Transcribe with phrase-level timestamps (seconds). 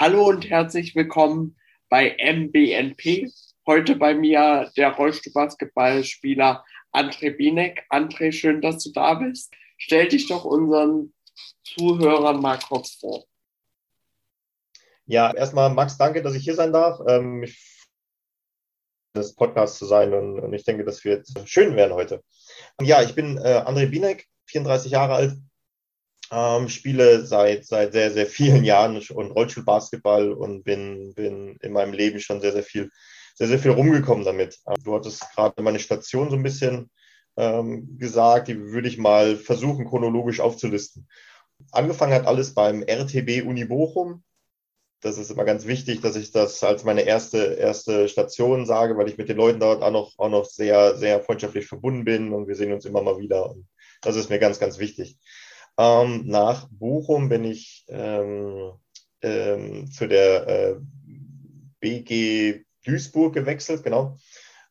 [0.00, 1.56] Hallo und herzlich willkommen
[1.88, 3.32] bei MBNP.
[3.66, 7.82] Heute bei mir der Rollstuhlbasketballspieler André Binek.
[7.90, 9.52] André, schön, dass du da bist.
[9.76, 11.12] Stell dich doch unseren
[11.64, 13.24] Zuhörern mal kurz vor.
[15.06, 17.00] Ja, erstmal Max, danke, dass ich hier sein darf.
[17.08, 17.58] Ähm, ich
[19.16, 22.22] des Podcasts zu sein und, und, ich denke, das wird schön werden heute.
[22.80, 25.38] Ja, ich bin äh, André Binek, 34 Jahre alt,
[26.30, 31.92] ähm, spiele seit, seit sehr, sehr vielen Jahren und Rollstuhlbasketball und bin, bin in meinem
[31.92, 32.90] Leben schon sehr, sehr viel,
[33.34, 34.58] sehr, sehr viel rumgekommen damit.
[34.66, 36.90] Ähm, du hattest gerade meine Station so ein bisschen
[37.36, 41.08] ähm, gesagt, die würde ich mal versuchen, chronologisch aufzulisten.
[41.72, 44.22] Angefangen hat alles beim RTB Uni Bochum.
[45.00, 49.08] Das ist immer ganz wichtig, dass ich das als meine erste, erste Station sage, weil
[49.08, 52.48] ich mit den Leuten dort auch noch, auch noch sehr, sehr freundschaftlich verbunden bin und
[52.48, 53.48] wir sehen uns immer mal wieder.
[53.48, 53.68] Und
[54.02, 55.16] das ist mir ganz, ganz wichtig.
[55.78, 58.72] Ähm, nach Bochum bin ich ähm,
[59.22, 60.76] ähm, zu der äh,
[61.80, 64.18] BG Duisburg gewechselt, genau.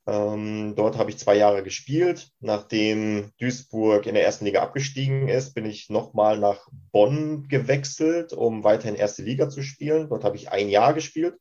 [0.06, 2.30] Ähm, dort habe ich zwei Jahre gespielt.
[2.40, 8.64] Nachdem Duisburg in der ersten Liga abgestiegen ist, bin ich nochmal nach Bonn gewechselt, um
[8.64, 10.09] weiterhin erste Liga zu spielen.
[10.09, 11.36] Dort habe ich ein Jahr gespielt.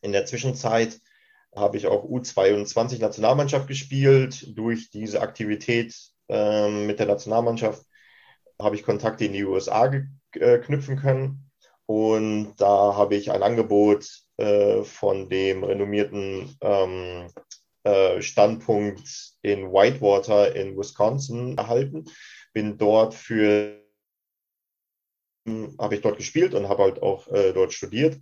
[0.00, 1.00] In der Zwischenzeit
[1.54, 4.56] habe ich auch U22 Nationalmannschaft gespielt.
[4.56, 5.94] Durch diese Aktivität
[6.28, 7.84] ähm, mit der Nationalmannschaft
[8.60, 9.90] habe ich Kontakte in die USA
[10.32, 11.50] äh, knüpfen können.
[11.86, 17.28] Und da habe ich ein Angebot äh, von dem renommierten ähm,
[17.84, 22.06] äh, Standpunkt in Whitewater in Wisconsin erhalten.
[22.52, 23.80] Bin dort für,
[25.78, 28.18] habe ich dort gespielt und habe halt auch äh, dort studiert.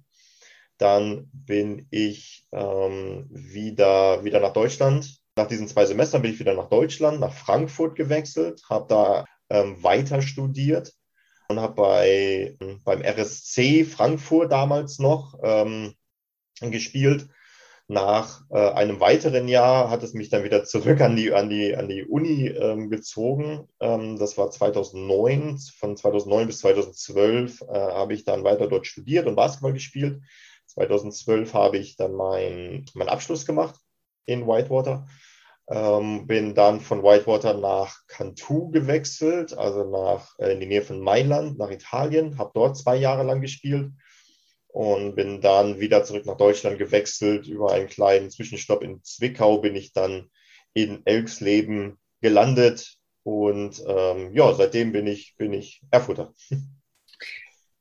[0.76, 5.18] Dann bin ich ähm, wieder, wieder nach Deutschland.
[5.36, 9.82] Nach diesen zwei Semestern bin ich wieder nach Deutschland, nach Frankfurt gewechselt, habe da ähm,
[9.82, 10.92] weiter studiert
[11.48, 15.94] und habe bei, beim RSC Frankfurt damals noch ähm,
[16.60, 17.28] gespielt.
[17.86, 21.76] Nach äh, einem weiteren Jahr hat es mich dann wieder zurück an die, an die,
[21.76, 23.68] an die Uni ähm, gezogen.
[23.78, 25.58] Ähm, das war 2009.
[25.78, 30.22] Von 2009 bis 2012 äh, habe ich dann weiter dort studiert und Basketball gespielt.
[30.68, 33.78] 2012 habe ich dann meinen mein Abschluss gemacht
[34.24, 35.06] in Whitewater
[35.68, 41.00] ähm, bin dann von Whitewater nach Cantu gewechselt, also nach, äh, in die Nähe von
[41.00, 43.92] Mailand, nach Italien, habe dort zwei Jahre lang gespielt
[44.68, 47.46] und bin dann wieder zurück nach Deutschland gewechselt.
[47.46, 50.30] Über einen kleinen Zwischenstopp in Zwickau bin ich dann
[50.74, 56.34] in Elksleben gelandet und ähm, ja, seitdem bin ich, bin ich Erfurter.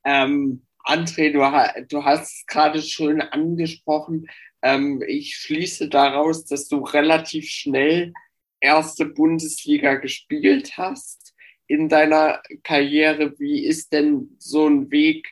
[0.06, 4.28] Ähm, André, du, du hast gerade schön angesprochen,
[4.64, 8.14] ähm, ich schließe daraus, dass du relativ schnell
[8.60, 11.36] erste Bundesliga gespielt hast
[11.68, 13.38] in deiner Karriere.
[13.38, 15.28] Wie ist denn so ein Weg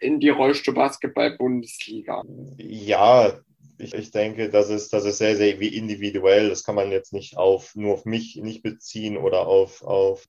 [0.00, 2.24] in die Rollstuhlbasketball-Bundesliga?
[2.56, 3.38] Ja,
[3.76, 6.48] ich, ich, denke, das ist, das ist sehr, sehr individuell.
[6.48, 10.26] Das kann man jetzt nicht auf, nur auf mich nicht beziehen oder auf, auf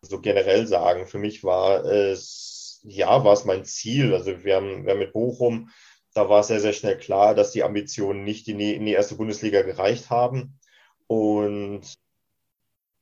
[0.00, 1.06] so generell sagen.
[1.06, 4.14] Für mich war es, ja, war es mein Ziel.
[4.14, 5.70] Also wir haben, wir haben mit Bochum
[6.14, 8.92] da war es sehr, sehr schnell klar, dass die Ambitionen nicht in die, in die
[8.92, 10.58] erste Bundesliga gereicht haben.
[11.06, 11.82] Und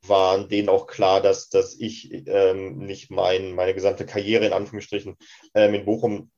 [0.06, 5.16] waren denen auch klar, dass, dass ich ähm, nicht mein, meine gesamte Karriere in Anführungsstrichen
[5.54, 6.30] ähm, in Bochum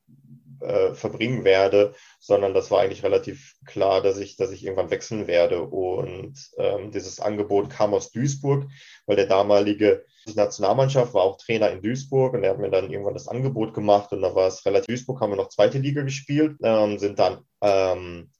[0.61, 5.27] äh, verbringen werde, sondern das war eigentlich relativ klar, dass ich, dass ich irgendwann wechseln
[5.27, 5.61] werde.
[5.63, 8.67] Und ähm, dieses Angebot kam aus Duisburg,
[9.05, 13.13] weil der damalige Nationalmannschaft war auch Trainer in Duisburg und er hat mir dann irgendwann
[13.13, 16.57] das Angebot gemacht und da war es relativ Duisburg, haben wir noch zweite Liga gespielt,
[16.63, 18.31] ähm, sind dann ähm,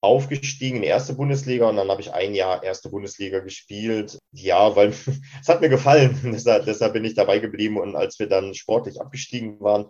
[0.00, 4.18] aufgestiegen in die erste Bundesliga und dann habe ich ein Jahr erste Bundesliga gespielt.
[4.32, 4.88] Ja, weil
[5.40, 6.18] es hat mir gefallen.
[6.32, 9.86] deshalb, deshalb bin ich dabei geblieben und als wir dann sportlich abgestiegen waren,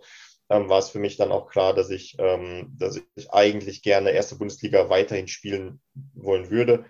[0.49, 4.11] ähm, war es für mich dann auch klar, dass ich, ähm, dass ich eigentlich gerne
[4.11, 5.79] erste Bundesliga weiterhin spielen
[6.13, 6.85] wollen würde.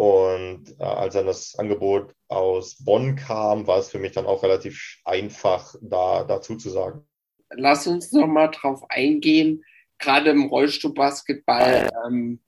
[0.00, 4.42] Und äh, als dann das Angebot aus Bonn kam, war es für mich dann auch
[4.42, 7.06] relativ einfach, da dazu zu sagen.
[7.50, 9.62] Lass uns noch mal drauf eingehen,
[9.98, 12.40] gerade im Rollstuhlbasketball, ähm,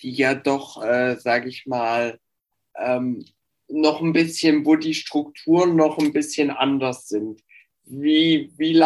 [0.00, 2.18] die ja doch, äh, sage ich mal,
[2.74, 3.22] ähm,
[3.68, 7.42] noch ein bisschen, wo die Strukturen noch ein bisschen anders sind.
[7.84, 8.82] Wie, wie,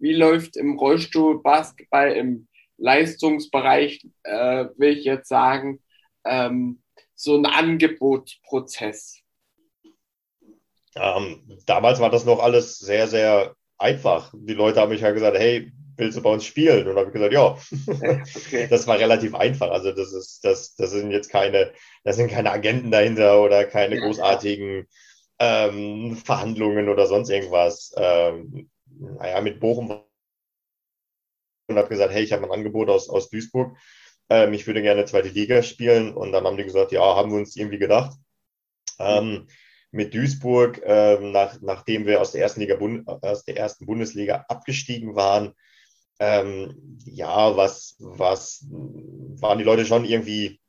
[0.00, 5.80] wie läuft im Rollstuhlbasketball im Leistungsbereich, äh, will ich jetzt sagen,
[6.24, 6.82] ähm,
[7.20, 9.20] so ein Angebotsprozess?
[10.96, 14.32] Ähm, damals war das noch alles sehr, sehr einfach.
[14.34, 16.88] Die Leute haben mich ja gesagt, hey, willst du bei uns spielen?
[16.88, 17.58] Und habe ich gesagt, ja.
[18.46, 18.66] Okay.
[18.68, 19.70] Das war relativ einfach.
[19.70, 21.72] Also das ist, das, das sind jetzt keine,
[22.04, 24.00] das sind keine Agenten dahinter oder keine ja.
[24.00, 24.88] großartigen
[25.38, 27.92] ähm, Verhandlungen oder sonst irgendwas.
[27.96, 30.04] Ähm, naja, mit Bochum
[31.68, 33.76] und habe gesagt, hey, ich habe ein Angebot aus, aus Duisburg.
[34.30, 36.14] Ähm, ich würde gerne zweite Liga spielen.
[36.14, 38.16] Und dann haben die gesagt, ja, haben wir uns irgendwie gedacht.
[38.98, 39.48] Ähm,
[39.90, 42.78] mit Duisburg, ähm, nach, nachdem wir aus der ersten Liga,
[43.22, 45.54] aus der ersten Bundesliga abgestiegen waren,
[46.20, 50.60] ähm, ja, was, was waren die Leute schon irgendwie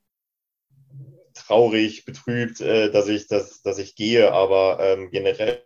[1.34, 5.64] traurig, betrübt, äh, dass ich, dass, dass ich gehe, aber ähm, generell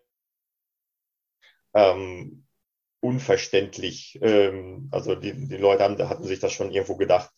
[1.75, 2.47] ähm,
[3.01, 4.19] unverständlich.
[4.23, 7.31] Ähm, also die, die Leute haben, hatten sich das schon irgendwo gedacht.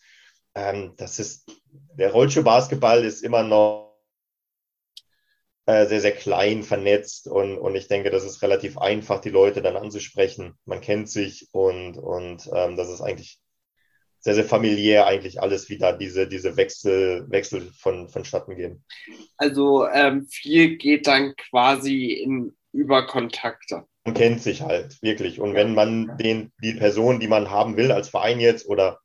[0.58, 1.50] Ähm, das ist,
[1.94, 3.96] der Rollschuh-Basketball ist immer noch
[5.66, 9.62] äh, sehr, sehr klein vernetzt und, und ich denke, das ist relativ einfach, die Leute
[9.62, 10.54] dann anzusprechen.
[10.64, 13.38] Man kennt sich und, und ähm, das ist eigentlich
[14.20, 18.84] sehr, sehr familiär eigentlich alles, wie da diese, diese Wechsel, Wechsel von, vonstatten gehen.
[19.36, 23.84] Also ähm, viel geht dann quasi in über Kontakte.
[24.04, 25.40] Man kennt sich halt, wirklich.
[25.40, 28.98] Und wenn man den, die Person, die man haben will, als Verein jetzt oder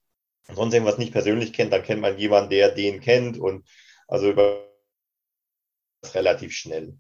[0.52, 3.68] sonst irgendwas nicht persönlich kennt, dann kennt man jemanden, der den kennt und
[4.08, 4.70] also über
[6.14, 6.98] relativ schnell.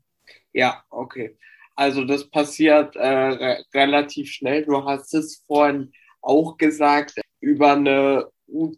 [0.53, 1.37] Ja, okay.
[1.75, 4.63] Also das passiert äh, re relativ schnell.
[4.65, 5.91] Du hast es vorhin
[6.21, 8.73] auch gesagt, über eine U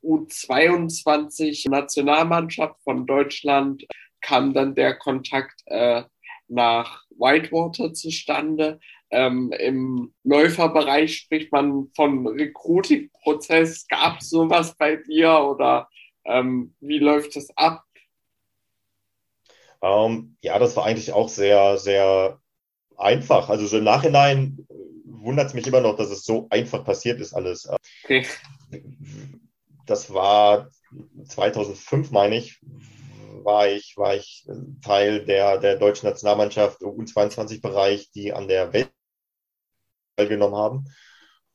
[0.00, 3.84] U22 Nationalmannschaft von Deutschland
[4.20, 6.04] kam dann der Kontakt äh,
[6.46, 8.78] nach Whitewater zustande.
[9.10, 13.86] Ähm, Im Läuferbereich spricht man von Recruiting-Prozess.
[13.88, 15.88] Gab es sowas bei dir oder
[16.24, 17.84] ähm, wie läuft das ab?
[19.80, 22.40] Ähm, ja, das war eigentlich auch sehr, sehr
[22.96, 23.48] einfach.
[23.48, 24.66] Also so im Nachhinein
[25.04, 27.68] wundert es mich immer noch, dass es so einfach passiert ist alles.
[28.04, 28.26] Okay.
[29.86, 30.68] Das war
[31.26, 32.60] 2005, meine ich,
[33.42, 34.46] war ich, war ich
[34.82, 38.90] Teil der, der deutschen Nationalmannschaft U22-Bereich, die an der Welt
[40.18, 40.84] teilgenommen haben.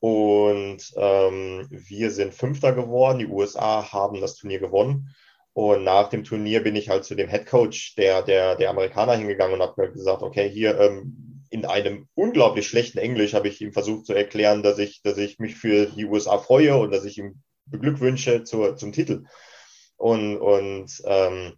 [0.00, 3.20] Und ähm, wir sind Fünfter geworden.
[3.20, 5.14] Die USA haben das Turnier gewonnen.
[5.54, 9.14] Und nach dem Turnier bin ich halt zu dem Head Coach der, der, der Amerikaner
[9.14, 13.72] hingegangen und habe gesagt, okay, hier ähm, in einem unglaublich schlechten Englisch habe ich ihm
[13.72, 17.18] versucht zu erklären, dass ich, dass ich mich für die USA freue und dass ich
[17.18, 19.24] ihm beglückwünsche zur, zum Titel.
[19.96, 21.52] Und, und ähm,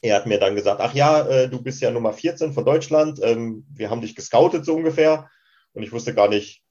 [0.00, 3.20] er hat mir dann gesagt, ach ja, äh, du bist ja Nummer 14 von Deutschland,
[3.22, 5.28] ähm, wir haben dich gescoutet so ungefähr.
[5.76, 6.62] Und ich wusste gar nicht,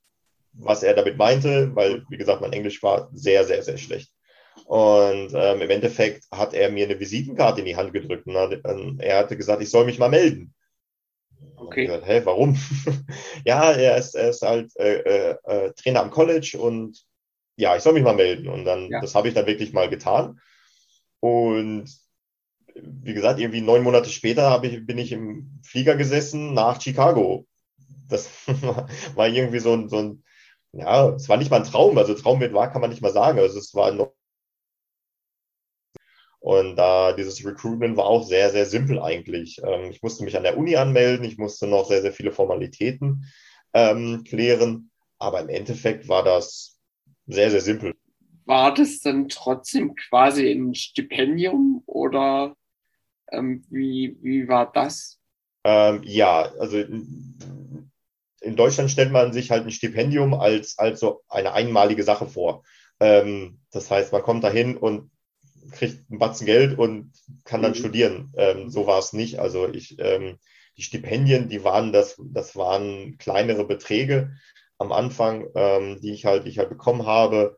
[0.54, 4.12] was er damit meinte, weil, wie gesagt, mein Englisch war sehr, sehr, sehr schlecht.
[4.66, 8.54] Und ähm, im Endeffekt hat er mir eine Visitenkarte in die Hand gedrückt und hat,
[8.66, 10.54] ähm, er hatte gesagt, ich soll mich mal melden.
[11.58, 11.86] Okay.
[11.86, 12.58] Gesagt, Hä, warum?
[13.46, 17.06] ja, er ist, er ist halt äh, äh, äh, Trainer am College und
[17.58, 18.48] ja, ich soll mich mal melden.
[18.48, 19.02] Und dann, ja.
[19.02, 20.40] das habe ich dann wirklich mal getan.
[21.20, 21.90] Und
[22.74, 27.46] wie gesagt, irgendwie neun Monate später ich, bin ich im Flieger gesessen nach Chicago.
[28.10, 28.30] Das
[29.16, 30.24] war irgendwie so ein, so ein,
[30.74, 31.98] ja, es war nicht mal ein Traum.
[31.98, 33.40] Also Traum mit war, kann man nicht mal sagen.
[33.40, 34.14] Also es war noch.
[36.40, 39.60] Und da äh, dieses Recruitment war auch sehr, sehr simpel eigentlich.
[39.64, 43.26] Ähm, ich musste mich an der Uni anmelden, ich musste noch sehr, sehr viele Formalitäten
[43.74, 44.92] ähm, klären.
[45.18, 46.80] Aber im Endeffekt war das
[47.26, 47.96] sehr, sehr simpel.
[48.46, 52.56] War das dann trotzdem quasi ein Stipendium oder
[53.32, 55.20] ähm, wie, wie war das?
[55.64, 56.84] Ähm, ja, also
[58.46, 62.64] in, Deutschland stellt man sich halt ein Stipendium als, als so eine einmalige Sache vor.
[63.00, 65.12] Ähm, das heißt, man kommt dahin und
[65.72, 67.12] kriegt einen Batzen Geld und
[67.44, 67.76] kann dann mhm.
[67.76, 68.34] studieren.
[68.38, 69.40] Ähm, so war es nicht.
[69.40, 70.38] Also ich, ähm,
[70.78, 74.32] die Stipendien, die waren das, das waren kleinere Beträge
[74.78, 77.56] am Anfang, ähm, die ich halt, die ich halt bekommen habe.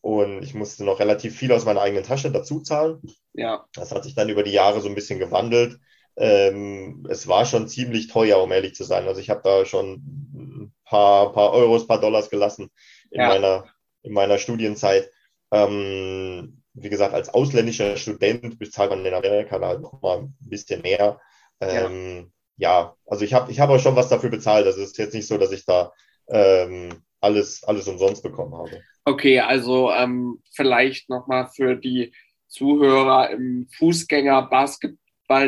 [0.00, 3.02] Und ich musste noch relativ viel aus meiner eigenen Tasche dazu zahlen.
[3.34, 3.66] Ja.
[3.74, 5.78] Das hat sich dann über die Jahre so ein bisschen gewandelt.
[6.20, 9.08] Ähm, es war schon ziemlich teuer, um ehrlich zu sein.
[9.08, 10.02] Also ich habe da schon
[10.34, 12.70] ein paar, paar Euros, paar Dollars gelassen
[13.10, 13.28] in, ja.
[13.28, 13.64] meiner,
[14.02, 15.10] in meiner Studienzeit.
[15.50, 20.36] Ähm, wie gesagt, als ausländischer Student bezahlt man in Amerika da halt noch mal ein
[20.40, 21.18] bisschen mehr.
[21.58, 22.82] Ähm, ja.
[22.82, 22.96] ja.
[23.06, 24.66] also ich habe ich hab auch schon was dafür bezahlt.
[24.66, 25.90] Das ist jetzt nicht so, dass ich da
[26.28, 28.82] ähm, alles, alles umsonst bekommen habe.
[29.06, 32.12] Okay, also ähm, vielleicht nochmal für die
[32.46, 34.99] Zuhörer im Fußgänger-Basketball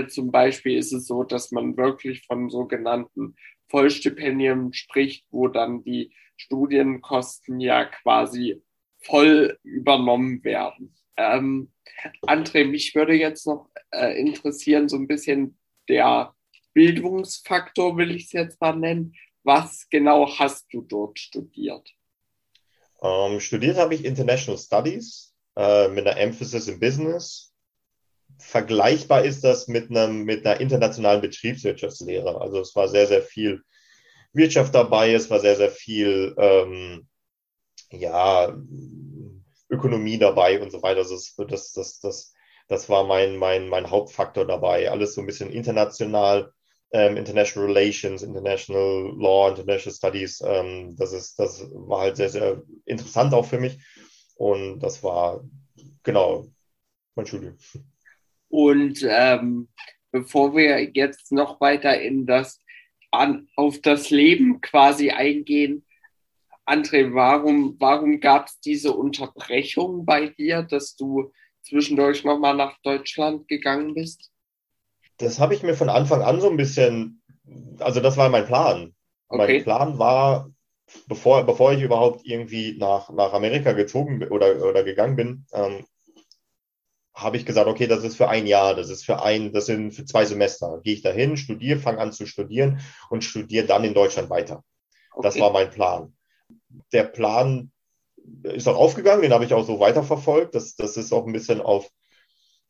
[0.08, 3.34] zum Beispiel ist es so, dass man wirklich von sogenannten
[3.68, 8.62] Vollstipendien spricht, wo dann die Studienkosten ja quasi
[9.02, 10.94] voll übernommen werden.
[11.16, 11.72] Ähm,
[12.26, 15.58] André, mich würde jetzt noch äh, interessieren, so ein bisschen
[15.88, 16.34] der
[16.74, 19.14] Bildungsfaktor, will ich es jetzt mal nennen.
[19.42, 21.88] Was genau hast du dort studiert?
[23.02, 27.51] Ähm, studiert habe ich International Studies äh, mit einer Emphasis in Business.
[28.42, 32.40] Vergleichbar ist das mit, einem, mit einer internationalen Betriebswirtschaftslehre.
[32.40, 33.62] Also es war sehr, sehr viel
[34.32, 37.06] Wirtschaft dabei, es war sehr, sehr viel ähm,
[37.90, 38.54] ja,
[39.70, 41.00] Ökonomie dabei und so weiter.
[41.00, 42.34] Also das, das, das,
[42.68, 44.90] das war mein, mein, mein Hauptfaktor dabei.
[44.90, 46.52] Alles so ein bisschen international,
[46.90, 50.42] ähm, International Relations, International Law, International Studies.
[50.44, 53.78] Ähm, das, ist, das war halt sehr, sehr interessant auch für mich.
[54.36, 55.44] Und das war
[56.02, 56.46] genau
[57.14, 57.56] mein Studium.
[58.52, 59.68] Und ähm,
[60.10, 62.60] bevor wir jetzt noch weiter in das
[63.10, 65.86] an, auf das Leben quasi eingehen,
[66.66, 71.32] André, warum, warum gab es diese Unterbrechung bei dir, dass du
[71.62, 74.30] zwischendurch nochmal nach Deutschland gegangen bist?
[75.16, 77.22] Das habe ich mir von Anfang an so ein bisschen,
[77.78, 78.94] also das war mein Plan.
[79.28, 79.54] Okay.
[79.54, 80.50] Mein Plan war,
[81.08, 85.86] bevor, bevor ich überhaupt irgendwie nach, nach Amerika gezogen oder, oder gegangen bin, ähm,
[87.14, 89.92] habe ich gesagt, okay, das ist für ein Jahr, das ist für ein, das sind
[89.92, 90.80] für zwei Semester.
[90.82, 94.64] Gehe ich dahin, studiere, fange an zu studieren und studiere dann in Deutschland weiter.
[95.12, 95.22] Okay.
[95.22, 96.14] Das war mein Plan.
[96.92, 97.70] Der Plan
[98.44, 100.54] ist auch aufgegangen, den habe ich auch so weiterverfolgt.
[100.54, 101.88] Das, das ist auch ein bisschen auf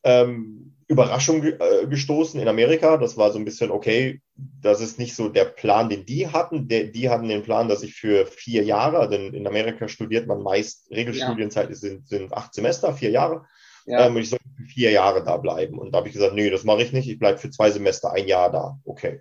[0.03, 2.97] ähm, Überraschung äh, gestoßen in Amerika.
[2.97, 6.69] Das war so ein bisschen, okay, das ist nicht so der Plan, den die hatten.
[6.69, 10.43] Der, die hatten den Plan, dass ich für vier Jahre, denn in Amerika studiert man
[10.43, 11.75] meist, Regelstudienzeit ja.
[11.77, 13.45] sind, sind acht Semester, vier Jahre.
[13.87, 14.07] Ja.
[14.07, 15.79] Ähm, und ich soll für vier Jahre da bleiben.
[15.79, 17.09] Und da habe ich gesagt, nee, das mache ich nicht.
[17.09, 18.79] Ich bleibe für zwei Semester ein Jahr da.
[18.85, 19.21] Okay.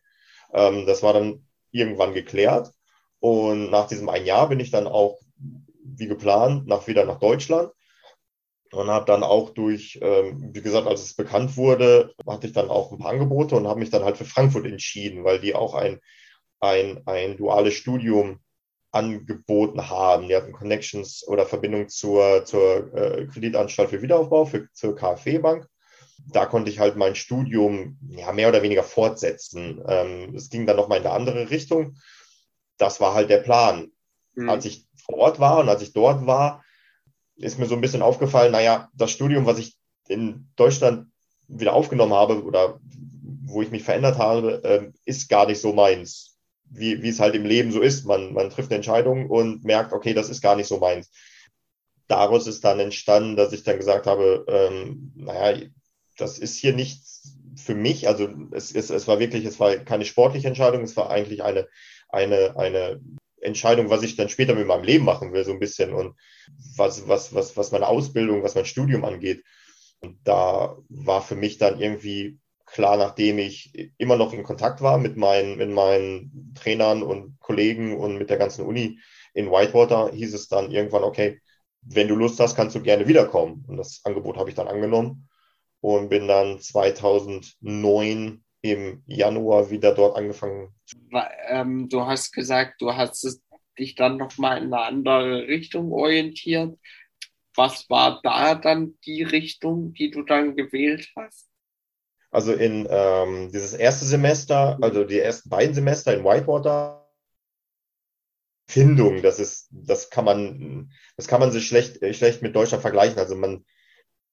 [0.54, 2.72] Ähm, das war dann irgendwann geklärt.
[3.20, 5.20] Und nach diesem ein Jahr bin ich dann auch,
[5.84, 7.72] wie geplant, nach, wieder nach Deutschland.
[8.72, 12.70] Und habe dann auch durch, ähm, wie gesagt, als es bekannt wurde, hatte ich dann
[12.70, 15.74] auch ein paar Angebote und habe mich dann halt für Frankfurt entschieden, weil die auch
[15.76, 16.00] ein,
[16.62, 18.40] ein, ein duales Studium
[18.92, 20.28] angeboten haben.
[20.28, 25.68] Die hatten Connections oder Verbindung zur, zur äh, Kreditanstalt für Wiederaufbau, für, zur KfW Bank.
[26.28, 29.82] Da konnte ich halt mein Studium ja, mehr oder weniger fortsetzen.
[29.88, 31.98] Ähm, es ging dann nochmal in eine andere Richtung.
[32.78, 33.92] Das war halt der Plan.
[34.36, 34.50] Mhm.
[34.50, 36.64] Als ich vor Ort war und als ich dort war,
[37.36, 39.76] ist mir so ein bisschen aufgefallen, naja, das Studium, was ich
[40.08, 41.08] in Deutschland
[41.48, 42.80] wieder aufgenommen habe oder
[43.46, 46.31] wo ich mich verändert habe, äh, ist gar nicht so meins
[46.72, 48.06] wie, wie es halt im Leben so ist.
[48.06, 51.12] Man, man trifft eine Entscheidung und merkt, okay, das ist gar nicht so meins.
[52.08, 55.62] Daraus ist dann entstanden, dass ich dann gesagt habe, ähm, naja,
[56.18, 58.08] das ist hier nichts für mich.
[58.08, 61.68] Also es, es, es war wirklich, es war keine sportliche Entscheidung, es war eigentlich eine,
[62.10, 63.02] eine, eine
[63.42, 66.16] Entscheidung, was ich dann später mit meinem Leben machen will, so ein bisschen und
[66.76, 69.44] was, was, was, was meine Ausbildung, was mein Studium angeht.
[70.00, 72.40] Und da war für mich dann irgendwie
[72.72, 77.98] klar, nachdem ich immer noch in Kontakt war mit meinen, mit meinen Trainern und Kollegen
[77.98, 79.00] und mit der ganzen Uni
[79.34, 81.42] in Whitewater, hieß es dann irgendwann, okay,
[81.82, 83.66] wenn du Lust hast, kannst du gerne wiederkommen.
[83.68, 85.28] Und das Angebot habe ich dann angenommen
[85.82, 90.74] und bin dann 2009 im Januar wieder dort angefangen.
[91.48, 93.42] Ähm, du hast gesagt, du hast
[93.78, 96.78] dich dann nochmal in eine andere Richtung orientiert.
[97.56, 101.51] Was war da dann die Richtung, die du dann gewählt hast?
[102.32, 107.10] Also in ähm, dieses erste Semester, also die ersten beiden Semester in Whitewater,
[108.70, 113.20] Findung, das ist, das kann man, das kann man sich schlecht, schlecht mit Deutschland vergleichen.
[113.20, 113.66] Also man,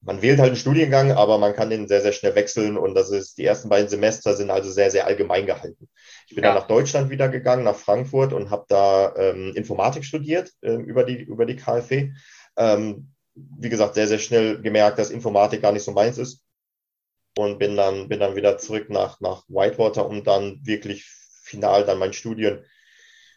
[0.00, 3.10] man wählt halt einen Studiengang, aber man kann den sehr, sehr schnell wechseln und das
[3.10, 5.88] ist, die ersten beiden Semester sind also sehr, sehr allgemein gehalten.
[6.28, 6.50] Ich bin ja.
[6.50, 11.02] dann nach Deutschland wieder gegangen, nach Frankfurt und habe da ähm, Informatik studiert äh, über,
[11.02, 12.12] die, über die KfW.
[12.56, 16.44] Ähm, wie gesagt, sehr, sehr schnell gemerkt, dass Informatik gar nicht so meins ist
[17.38, 22.00] und bin dann, bin dann wieder zurück nach, nach Whitewater, um dann wirklich final dann
[22.00, 22.64] mein Studien,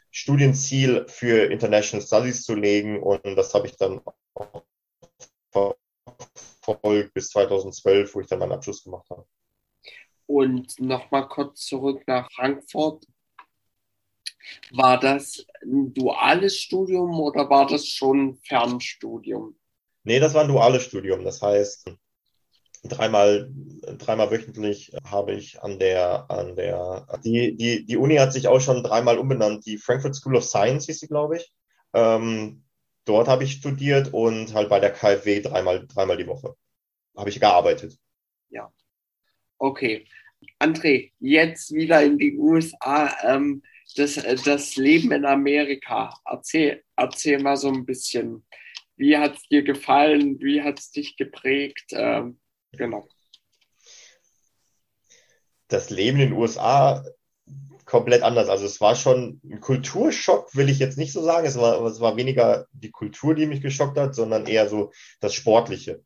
[0.10, 3.02] Studienziel für International Studies zu legen.
[3.02, 4.02] Und das habe ich dann
[5.52, 9.24] verfolgt bis 2012, wo ich dann meinen Abschluss gemacht habe.
[10.26, 13.06] Und nochmal kurz zurück nach Frankfurt.
[14.72, 19.56] War das ein duales Studium oder war das schon ein Fernstudium?
[20.04, 21.24] Nee, das war ein duales Studium.
[21.24, 21.92] Das heißt,
[22.84, 23.50] dreimal,
[23.98, 28.60] dreimal wöchentlich habe ich an der, an der, die, die, die Uni hat sich auch
[28.60, 29.66] schon dreimal umbenannt.
[29.66, 31.52] Die Frankfurt School of Science hieß sie, glaube ich.
[31.94, 32.64] Ähm,
[33.06, 36.56] dort habe ich studiert und halt bei der KfW dreimal, dreimal die Woche
[37.16, 37.98] habe ich gearbeitet.
[38.50, 38.72] Ja.
[39.58, 40.06] Okay.
[40.60, 43.16] André, jetzt wieder in die USA.
[43.24, 43.62] Ähm,
[43.96, 46.18] das, das Leben in Amerika.
[46.26, 48.46] Erzähl, erzähl mal so ein bisschen.
[48.96, 50.40] Wie hat es dir gefallen?
[50.40, 51.92] Wie hat es dich geprägt?
[51.92, 52.40] Ähm,
[52.74, 53.08] Genau.
[55.68, 57.04] Das Leben in den USA
[57.86, 58.50] komplett anders.
[58.50, 61.46] Also es war schon ein Kulturschock, will ich jetzt nicht so sagen.
[61.46, 65.34] Es war, es war weniger die Kultur, die mich geschockt hat, sondern eher so das
[65.34, 66.04] Sportliche.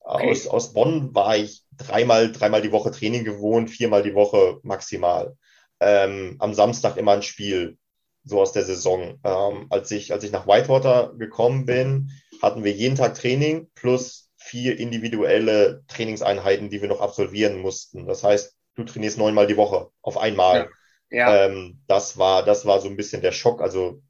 [0.00, 0.30] Okay.
[0.30, 5.36] Aus, aus Bonn war ich dreimal, dreimal die Woche Training gewohnt, viermal die Woche maximal.
[5.80, 7.78] Ähm, am Samstag immer ein Spiel.
[8.24, 9.20] so aus der Saison.
[9.24, 12.10] Ähm, als, ich, als ich nach Whitewater gekommen bin,
[12.42, 18.06] hatten wir jeden Tag Training plus vier individuelle Trainingseinheiten, die wir noch absolvieren mussten.
[18.06, 20.68] Das heißt, du trainierst neunmal die Woche auf einmal.
[21.10, 21.16] Ja.
[21.16, 21.44] ja.
[21.46, 23.62] Ähm, das war, das war so ein bisschen der Schock.
[23.62, 24.02] Also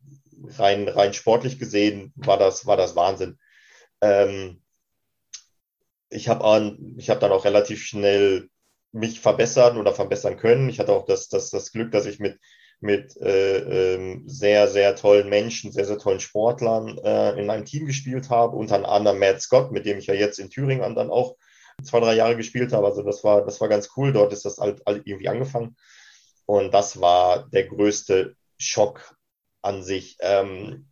[0.59, 3.39] rein, rein sportlich gesehen war das, war das Wahnsinn.
[4.01, 4.61] Ähm,
[6.11, 8.49] ich habe ich hab dann auch relativ schnell
[8.91, 10.69] mich verbessern oder verbessern können.
[10.69, 12.41] Ich hatte auch das, das, das Glück, dass ich mit,
[12.81, 17.87] mit äh, äh, sehr, sehr tollen Menschen, sehr, sehr tollen Sportlern äh, in einem Team
[17.87, 21.37] gespielt habe, unter anderem Matt Scott, mit dem ich ja jetzt in Thüringen dann auch
[21.83, 22.87] zwei, drei Jahre gespielt habe.
[22.87, 24.13] Also das war, das war ganz cool.
[24.13, 25.77] Dort ist das halt, halt irgendwie angefangen.
[26.47, 29.17] Und das war der größte Schock
[29.63, 30.17] an sich.
[30.21, 30.89] Ähm,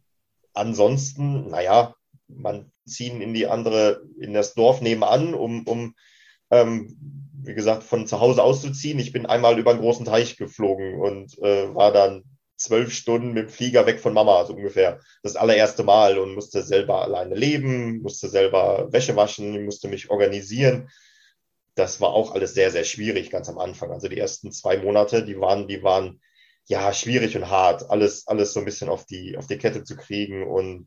[0.54, 1.94] ansonsten, naja,
[2.26, 5.94] man ziehen in die andere, in das Dorf nebenan, um, um
[6.50, 8.98] ähm, wie gesagt, von zu Hause auszuziehen.
[8.98, 12.24] Ich bin einmal über einen großen Teich geflogen und äh, war dann
[12.56, 15.00] zwölf Stunden mit dem Flieger weg von Mama, so ungefähr.
[15.22, 20.88] Das allererste Mal und musste selber alleine leben, musste selber Wäsche waschen, musste mich organisieren.
[21.74, 23.90] Das war auch alles sehr, sehr schwierig ganz am Anfang.
[23.90, 26.20] Also die ersten zwei Monate, die waren, die waren
[26.66, 29.96] ja schwierig und hart, alles, alles so ein bisschen auf die, auf die Kette zu
[29.96, 30.46] kriegen.
[30.46, 30.86] Und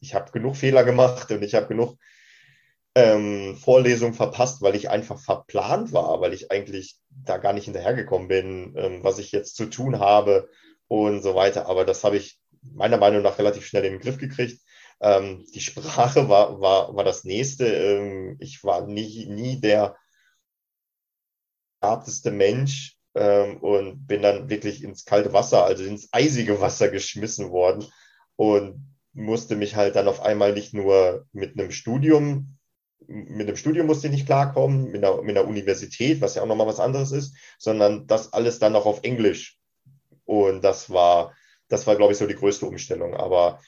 [0.00, 1.98] ich habe genug Fehler gemacht und ich habe genug
[2.94, 8.28] ähm, Vorlesung verpasst, weil ich einfach verplant war, weil ich eigentlich da gar nicht hinterhergekommen
[8.28, 10.48] bin, ähm, was ich jetzt zu tun habe
[10.88, 11.66] und so weiter.
[11.66, 14.60] Aber das habe ich meiner Meinung nach relativ schnell in den Griff gekriegt.
[15.00, 17.66] Ähm, die Sprache war, war, war das nächste.
[17.66, 19.96] Ähm, ich war nie, nie der
[21.80, 27.50] begabteste Mensch ähm, und bin dann wirklich ins kalte Wasser, also ins eisige Wasser geschmissen
[27.50, 27.86] worden
[28.36, 32.57] und musste mich halt dann auf einmal nicht nur mit einem Studium
[33.08, 36.46] mit dem Studium musste ich nicht klarkommen, mit einer, mit einer Universität, was ja auch
[36.46, 39.58] nochmal was anderes ist, sondern das alles dann noch auf Englisch.
[40.24, 41.34] Und das war,
[41.68, 43.14] das war, glaube ich, so die größte Umstellung.
[43.14, 43.60] Aber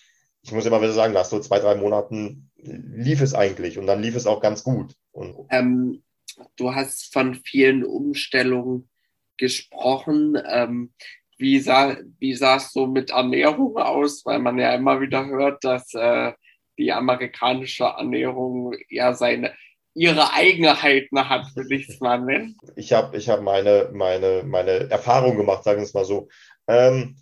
[0.43, 4.03] ich muss immer wieder sagen, nach so zwei, drei Monaten lief es eigentlich und dann
[4.03, 4.95] lief es auch ganz gut.
[5.49, 6.03] Ähm,
[6.57, 8.91] du hast von vielen Umstellungen
[9.39, 10.39] gesprochen.
[10.47, 10.93] Ähm,
[11.39, 14.27] wie, sah, wie es so mit Ernährung aus?
[14.27, 16.33] Weil man ja immer wieder hört, dass äh,
[16.79, 19.55] die amerikanische Ernährung ja seine
[19.95, 22.57] ihre Eigenheiten hat, will ich es mal nennen.
[22.77, 26.29] Ich habe ich hab meine, meine, meine Erfahrung gemacht, sagen wir es mal so.
[26.69, 27.17] Ähm,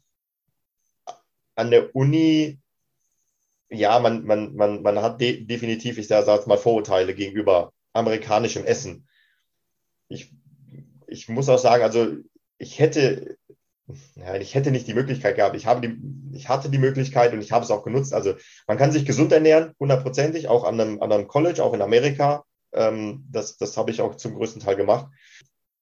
[1.55, 2.59] an der Uni,
[3.71, 9.09] ja, man, man, man, man hat de definitiv, ich sage mal, Vorurteile gegenüber amerikanischem Essen.
[10.09, 10.33] Ich,
[11.07, 12.17] ich muss auch sagen, also
[12.59, 13.39] ich hätte
[14.17, 15.57] ja, ich hätte nicht die Möglichkeit gehabt.
[15.57, 15.99] Ich, habe die,
[16.37, 18.13] ich hatte die Möglichkeit und ich habe es auch genutzt.
[18.13, 18.35] Also
[18.67, 22.45] man kann sich gesund ernähren, hundertprozentig, auch an einem, an einem College, auch in Amerika.
[22.73, 25.07] Ähm, das, das habe ich auch zum größten Teil gemacht.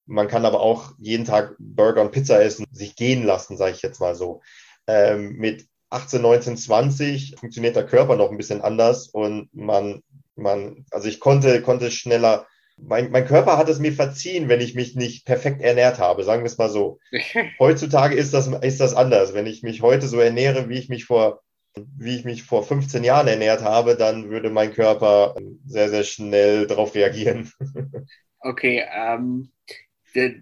[0.07, 3.83] Man kann aber auch jeden Tag Burger und Pizza essen, sich gehen lassen, sage ich
[3.83, 4.40] jetzt mal so.
[4.87, 10.03] Ähm, mit 18, 19, 20 funktioniert der Körper noch ein bisschen anders und man,
[10.37, 14.75] man, also ich konnte, konnte schneller mein, mein Körper hat es mir verziehen, wenn ich
[14.75, 16.99] mich nicht perfekt ernährt habe, sagen wir es mal so.
[17.59, 19.35] Heutzutage ist das, ist das anders.
[19.35, 21.43] Wenn ich mich heute so ernähre, wie ich mich vor,
[21.75, 25.35] wie ich mich vor 15 Jahren ernährt habe, dann würde mein Körper
[25.67, 27.51] sehr, sehr schnell darauf reagieren.
[28.39, 29.51] Okay, ähm,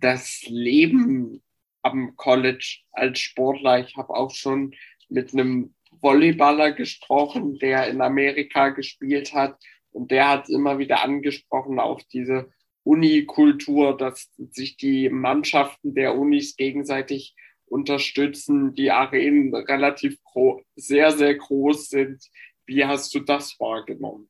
[0.01, 1.43] das Leben
[1.81, 4.75] am College als Sportler, ich habe auch schon
[5.09, 9.57] mit einem Volleyballer gesprochen, der in Amerika gespielt hat
[9.95, 12.51] und der hat immer wieder angesprochen auf diese
[12.83, 17.35] Unikultur, dass sich die Mannschaften der Unis gegenseitig
[17.67, 20.19] unterstützen, die Arenen relativ
[20.75, 22.23] sehr, sehr groß sind.
[22.67, 24.29] Wie hast du das wahrgenommen?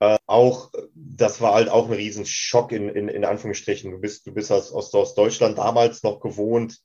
[0.00, 3.90] Äh, auch, das war halt auch ein Riesenschock in, in, in Anführungsstrichen.
[3.90, 6.78] Du bist, du bist aus, aus, aus Deutschland damals noch gewohnt,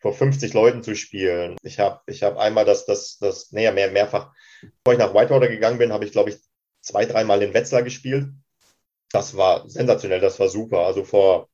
[0.00, 1.56] vor 50 Leuten zu spielen.
[1.62, 5.48] Ich habe ich hab einmal das, das, das, näher mehr, mehrfach, bevor ich nach Whitewater
[5.48, 6.36] gegangen bin, habe ich, glaube ich,
[6.80, 8.28] zwei, dreimal in Wetzlar gespielt.
[9.10, 10.86] Das war sensationell, das war super.
[10.86, 11.48] Also vor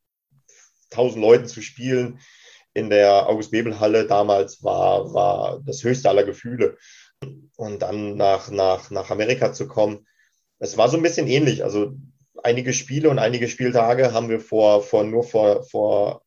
[0.91, 2.21] 1000 Leuten zu spielen
[2.73, 6.77] in der August-Bebel-Halle damals war, war das höchste aller Gefühle.
[7.57, 10.07] Und dann nach, nach, nach Amerika zu kommen,
[10.59, 11.63] es war so ein bisschen ähnlich.
[11.63, 11.95] Also
[12.43, 16.23] einige Spiele und einige Spieltage haben wir vor, vor nur vor, vor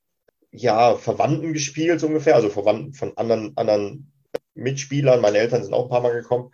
[0.51, 4.11] ja, Verwandten gespielt, so ungefähr, also Verwandten von anderen, anderen
[4.55, 5.21] Mitspielern.
[5.21, 6.51] Meine Eltern sind auch ein paar Mal gekommen.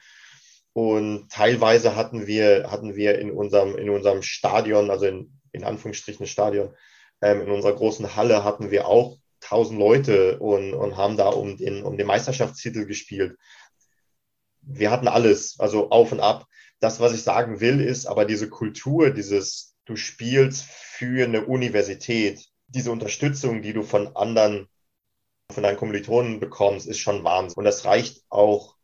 [0.73, 6.25] Und teilweise hatten wir, hatten wir in unserem, in unserem Stadion, also in, in Anführungsstrichen
[6.25, 6.73] Stadion,
[7.21, 11.57] ähm, in unserer großen Halle hatten wir auch tausend Leute und, und haben da um
[11.57, 13.37] den, um den Meisterschaftstitel gespielt.
[14.61, 16.47] Wir hatten alles, also auf und ab.
[16.79, 22.45] Das, was ich sagen will, ist aber diese Kultur, dieses, du spielst für eine Universität,
[22.67, 24.67] diese Unterstützung, die du von anderen
[25.51, 27.57] von deinen Kommilitonen bekommst, ist schon Wahnsinn.
[27.57, 28.75] Und das reicht auch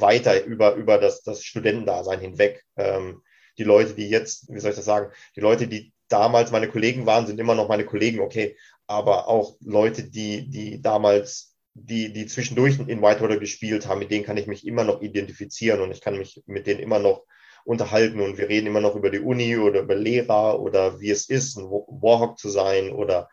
[0.00, 2.64] weiter über, über das, das Studentendasein hinweg.
[2.76, 3.22] Ähm,
[3.58, 7.06] die Leute, die jetzt, wie soll ich das sagen, die Leute, die damals meine Kollegen
[7.06, 8.56] waren, sind immer noch meine Kollegen, okay.
[8.86, 14.24] Aber auch Leute, die, die damals, die, die zwischendurch in Whitewater gespielt haben, mit denen
[14.24, 17.24] kann ich mich immer noch identifizieren und ich kann mich mit denen immer noch
[17.64, 21.28] unterhalten und wir reden immer noch über die Uni oder über Lehrer oder wie es
[21.28, 23.28] ist, ein Warhawk zu sein oder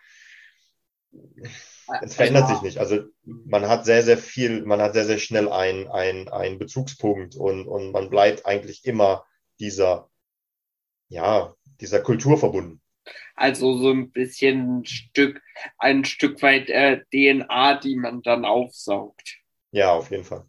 [2.02, 2.78] es verändert sich nicht.
[2.78, 7.68] Also man hat sehr, sehr viel, man hat sehr, sehr schnell einen, einen, Bezugspunkt und,
[7.68, 9.26] und man bleibt eigentlich immer
[9.60, 10.10] dieser,
[11.10, 12.82] ja, dieser Kultur verbunden.
[13.36, 15.42] Also so ein bisschen ein Stück,
[15.78, 19.40] ein Stück weit äh, DNA, die man dann aufsaugt.
[19.72, 20.46] Ja, auf jeden Fall.